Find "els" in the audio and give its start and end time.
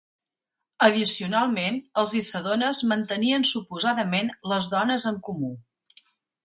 2.03-2.15